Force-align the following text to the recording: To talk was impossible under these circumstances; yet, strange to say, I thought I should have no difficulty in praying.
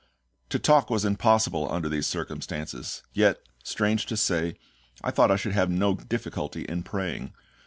To 0.49 0.57
talk 0.57 0.89
was 0.89 1.05
impossible 1.05 1.71
under 1.71 1.87
these 1.87 2.07
circumstances; 2.07 3.03
yet, 3.13 3.37
strange 3.63 4.07
to 4.07 4.17
say, 4.17 4.55
I 5.03 5.11
thought 5.11 5.29
I 5.29 5.35
should 5.35 5.53
have 5.53 5.69
no 5.69 5.93
difficulty 5.93 6.63
in 6.63 6.81
praying. 6.81 7.33